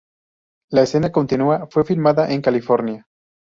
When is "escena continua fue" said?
0.81-1.85